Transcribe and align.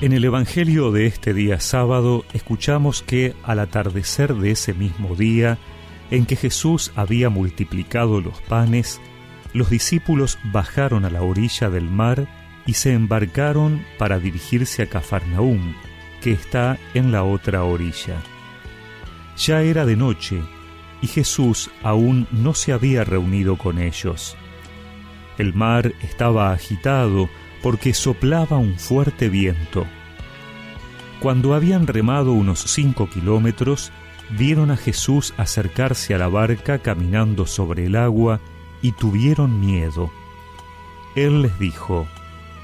En 0.00 0.14
el 0.14 0.24
Evangelio 0.24 0.92
de 0.92 1.04
este 1.04 1.34
día 1.34 1.60
sábado 1.60 2.24
escuchamos 2.32 3.02
que 3.02 3.34
al 3.42 3.58
atardecer 3.58 4.34
de 4.34 4.52
ese 4.52 4.72
mismo 4.72 5.14
día 5.14 5.58
en 6.10 6.24
que 6.24 6.36
Jesús 6.36 6.90
había 6.96 7.28
multiplicado 7.28 8.22
los 8.22 8.40
panes, 8.40 8.98
los 9.52 9.68
discípulos 9.68 10.38
bajaron 10.44 11.04
a 11.04 11.10
la 11.10 11.20
orilla 11.20 11.68
del 11.68 11.90
mar 11.90 12.26
y 12.64 12.72
se 12.74 12.94
embarcaron 12.94 13.84
para 13.98 14.18
dirigirse 14.18 14.82
a 14.82 14.86
Cafarnaúm, 14.86 15.74
que 16.22 16.32
está 16.32 16.78
en 16.94 17.12
la 17.12 17.22
otra 17.22 17.64
orilla. 17.64 18.22
Ya 19.36 19.60
era 19.60 19.84
de 19.84 19.96
noche 19.96 20.40
y 21.02 21.08
Jesús 21.08 21.70
aún 21.82 22.26
no 22.30 22.54
se 22.54 22.72
había 22.72 23.04
reunido 23.04 23.58
con 23.58 23.78
ellos. 23.78 24.34
El 25.36 25.52
mar 25.52 25.92
estaba 26.02 26.52
agitado 26.52 27.28
porque 27.62 27.94
soplaba 27.94 28.58
un 28.58 28.78
fuerte 28.78 29.28
viento. 29.28 29.86
Cuando 31.20 31.54
habían 31.54 31.86
remado 31.86 32.32
unos 32.32 32.60
cinco 32.60 33.08
kilómetros, 33.08 33.92
vieron 34.30 34.70
a 34.70 34.76
Jesús 34.76 35.34
acercarse 35.36 36.14
a 36.14 36.18
la 36.18 36.28
barca 36.28 36.78
caminando 36.78 37.46
sobre 37.46 37.86
el 37.86 37.96
agua 37.96 38.40
y 38.80 38.92
tuvieron 38.92 39.60
miedo. 39.60 40.10
Él 41.14 41.42
les 41.42 41.58
dijo, 41.58 42.06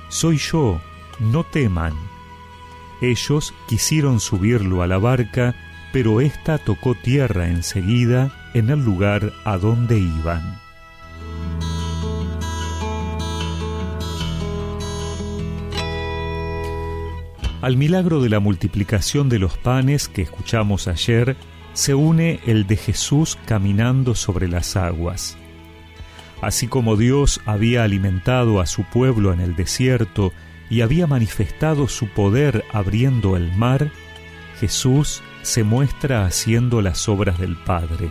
Soy 0.09 0.39
yo, 0.39 0.81
no 1.19 1.45
teman. 1.45 1.93
Ellos 3.03 3.53
quisieron 3.69 4.21
subirlo 4.21 4.83
a 4.83 4.87
la 4.87 4.99
barca, 4.99 5.55
pero 5.93 6.21
ésta 6.21 6.59
tocó 6.59 6.95
tierra 6.95 7.49
enseguida 7.49 8.33
en 8.55 8.71
el 8.71 8.85
lugar 8.85 9.33
a 9.45 9.59
donde 9.59 9.99
iban. 9.99 10.66
Al 17.63 17.79
milagro 17.79 18.21
de 18.21 18.29
la 18.29 18.39
multiplicación 18.39 19.31
de 19.31 19.39
los 19.39 19.57
panes 19.57 20.09
que 20.09 20.23
escuchamos 20.23 20.89
ayer, 20.89 21.37
se 21.73 21.95
une 21.95 22.39
el 22.47 22.67
de 22.67 22.77
Jesús 22.77 23.39
caminando 23.47 24.15
sobre 24.15 24.47
las 24.47 24.77
aguas. 24.77 25.39
Así 26.43 26.69
como 26.69 26.97
Dios 26.97 27.41
había 27.47 27.83
alimentado 27.83 28.61
a 28.61 28.67
su 28.67 28.85
pueblo 28.85 29.33
en 29.33 29.41
el 29.41 29.57
desierto 29.57 30.33
y 30.69 30.83
había 30.83 31.07
manifestado 31.07 31.89
su 31.89 32.09
poder 32.09 32.63
abriendo 32.75 33.39
el 33.39 33.51
mar, 33.57 33.91
Jesús 34.61 35.23
se 35.41 35.65
muestra 35.65 36.27
haciendo 36.27 36.83
las 36.83 37.09
obras 37.09 37.39
del 37.39 37.57
Padre. 37.57 38.11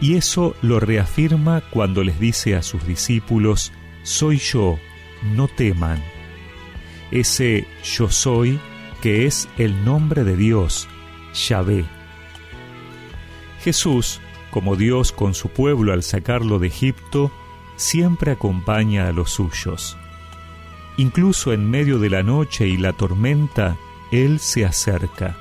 Y 0.00 0.16
eso 0.16 0.54
lo 0.60 0.78
reafirma 0.78 1.62
cuando 1.70 2.04
les 2.04 2.20
dice 2.20 2.54
a 2.54 2.62
sus 2.62 2.86
discípulos, 2.86 3.72
Soy 4.02 4.38
yo, 4.38 4.78
no 5.34 5.48
teman 5.48 6.02
ese 7.10 7.66
yo 7.82 8.10
soy 8.10 8.60
que 9.00 9.26
es 9.26 9.48
el 9.56 9.84
nombre 9.84 10.24
de 10.24 10.36
Dios, 10.36 10.88
Yahvé. 11.34 11.84
Jesús, 13.62 14.20
como 14.50 14.76
Dios 14.76 15.12
con 15.12 15.34
su 15.34 15.48
pueblo 15.48 15.92
al 15.92 16.02
sacarlo 16.02 16.58
de 16.58 16.68
Egipto, 16.68 17.30
siempre 17.76 18.32
acompaña 18.32 19.08
a 19.08 19.12
los 19.12 19.30
suyos. 19.30 19.96
Incluso 20.96 21.52
en 21.52 21.70
medio 21.70 21.98
de 21.98 22.10
la 22.10 22.22
noche 22.22 22.66
y 22.68 22.76
la 22.76 22.92
tormenta, 22.92 23.76
Él 24.12 24.38
se 24.38 24.66
acerca. 24.66 25.36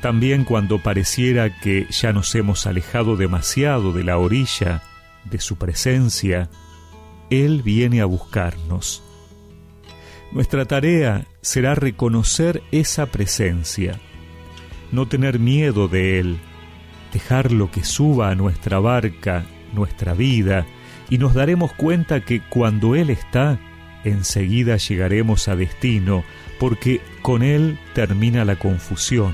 También 0.00 0.44
cuando 0.44 0.78
pareciera 0.78 1.60
que 1.60 1.86
ya 1.90 2.12
nos 2.12 2.34
hemos 2.34 2.66
alejado 2.66 3.16
demasiado 3.16 3.92
de 3.92 4.04
la 4.04 4.16
orilla, 4.16 4.82
de 5.24 5.40
su 5.40 5.56
presencia, 5.56 6.48
Él 7.30 7.62
viene 7.62 8.00
a 8.00 8.06
buscarnos 8.06 9.02
nuestra 10.32 10.66
tarea 10.66 11.26
será 11.40 11.74
reconocer 11.74 12.62
esa 12.70 13.06
presencia, 13.06 13.98
no 14.92 15.06
tener 15.08 15.38
miedo 15.38 15.88
de 15.88 16.20
Él, 16.20 16.38
dejarlo 17.12 17.70
que 17.70 17.84
suba 17.84 18.30
a 18.30 18.34
nuestra 18.34 18.78
barca, 18.78 19.46
nuestra 19.72 20.14
vida, 20.14 20.66
y 21.10 21.18
nos 21.18 21.34
daremos 21.34 21.72
cuenta 21.72 22.24
que 22.24 22.40
cuando 22.40 22.94
Él 22.94 23.10
está, 23.10 23.58
enseguida 24.04 24.76
llegaremos 24.76 25.48
a 25.48 25.56
destino, 25.56 26.24
porque 26.60 27.00
con 27.22 27.42
Él 27.42 27.78
termina 27.94 28.44
la 28.44 28.56
confusión, 28.56 29.32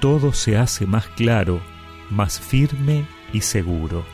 todo 0.00 0.32
se 0.32 0.56
hace 0.56 0.86
más 0.86 1.06
claro, 1.08 1.62
más 2.10 2.40
firme 2.40 3.04
y 3.32 3.40
seguro. 3.40 4.04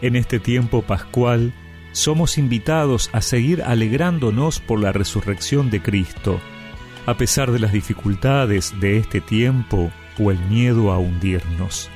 En 0.00 0.16
este 0.16 0.38
tiempo 0.38 0.82
pascual, 0.82 1.52
somos 1.92 2.38
invitados 2.38 3.10
a 3.12 3.20
seguir 3.20 3.62
alegrándonos 3.62 4.60
por 4.60 4.80
la 4.80 4.92
resurrección 4.92 5.70
de 5.70 5.82
Cristo, 5.82 6.40
a 7.06 7.16
pesar 7.16 7.52
de 7.52 7.58
las 7.58 7.72
dificultades 7.72 8.74
de 8.80 8.98
este 8.98 9.20
tiempo 9.20 9.90
o 10.18 10.30
el 10.30 10.38
miedo 10.46 10.90
a 10.90 10.98
hundirnos. 10.98 11.90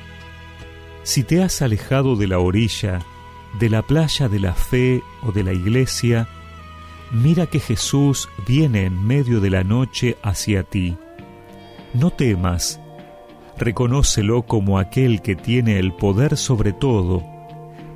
Si 1.03 1.23
te 1.23 1.41
has 1.41 1.61
alejado 1.61 2.15
de 2.15 2.27
la 2.27 2.39
orilla, 2.39 2.99
de 3.59 3.69
la 3.69 3.81
playa 3.81 4.27
de 4.27 4.39
la 4.39 4.53
fe 4.53 5.01
o 5.23 5.31
de 5.31 5.43
la 5.43 5.53
iglesia, 5.53 6.27
mira 7.11 7.47
que 7.47 7.59
Jesús 7.59 8.29
viene 8.45 8.85
en 8.85 9.05
medio 9.05 9.39
de 9.39 9.49
la 9.49 9.63
noche 9.63 10.17
hacia 10.21 10.63
ti. 10.63 10.97
No 11.93 12.11
temas, 12.11 12.81
reconócelo 13.57 14.43
como 14.43 14.77
aquel 14.77 15.21
que 15.21 15.35
tiene 15.35 15.79
el 15.79 15.93
poder 15.93 16.37
sobre 16.37 16.73
todo, 16.73 17.23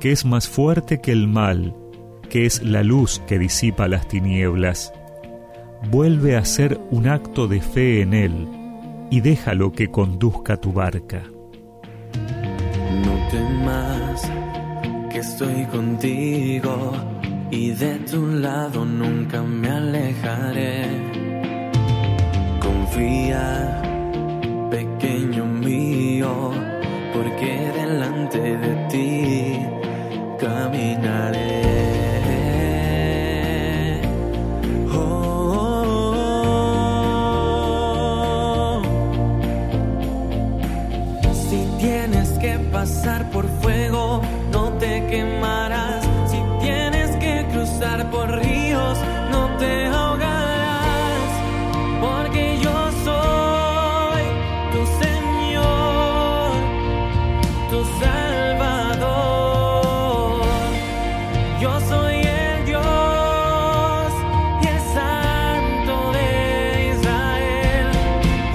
que 0.00 0.10
es 0.10 0.24
más 0.24 0.48
fuerte 0.48 1.00
que 1.00 1.12
el 1.12 1.28
mal, 1.28 1.76
que 2.32 2.46
es 2.46 2.62
la 2.62 2.82
luz 2.82 3.20
que 3.26 3.38
disipa 3.38 3.88
las 3.88 4.08
tinieblas. 4.08 4.94
Vuelve 5.90 6.34
a 6.34 6.38
hacer 6.38 6.80
un 6.90 7.06
acto 7.06 7.46
de 7.46 7.60
fe 7.60 8.00
en 8.00 8.14
Él 8.14 8.48
y 9.10 9.20
déjalo 9.20 9.72
que 9.72 9.90
conduzca 9.90 10.56
tu 10.56 10.72
barca. 10.72 11.24
No 13.04 13.28
temas 13.30 14.30
que 15.10 15.18
estoy 15.18 15.66
contigo 15.66 16.92
y 17.50 17.72
de 17.72 17.96
tu 18.10 18.26
lado 18.26 18.86
nunca 18.86 19.42
me 19.42 19.68
alejaré. 19.68 20.71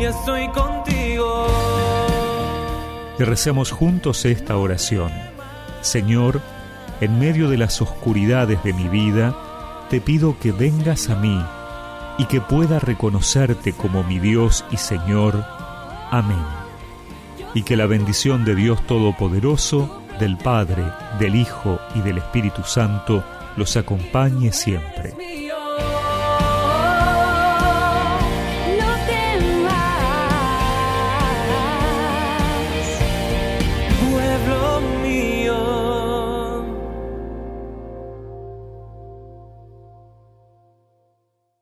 Estoy 0.07 0.47
contigo 0.50 1.47
y 3.19 3.23
recemos 3.23 3.72
juntos 3.72 4.25
esta 4.25 4.57
oración. 4.57 5.12
Señor, 5.81 6.41
en 7.01 7.19
medio 7.19 7.50
de 7.50 7.57
las 7.57 7.81
oscuridades 7.81 8.63
de 8.63 8.74
mi 8.74 8.88
vida, 8.88 9.36
te 9.89 10.01
pido 10.01 10.38
que 10.39 10.51
vengas 10.51 11.09
a 11.09 11.15
mí 11.15 11.44
y 12.18 12.25
que 12.25 12.42
pueda 12.42 12.80
reconocerte 12.80 13.74
como 13.74 14.04
mi 14.04 14.19
Dios 14.19 14.65
y 14.71 14.77
Señor. 14.77 15.44
Amén. 16.12 16.44
Y 17.53 17.63
que 17.63 17.75
la 17.75 17.88
bendición 17.88 18.45
de 18.45 18.56
Dios 18.56 18.86
Todopoderoso, 18.86 20.03
del 20.19 20.38
Padre, 20.38 20.83
del 21.19 21.36
Hijo 21.36 21.80
y 21.95 22.01
del 22.01 22.19
Espíritu 22.19 22.63
Santo 22.63 23.24
los 23.56 23.77
acompañe 23.77 24.51
siempre. 24.51 25.37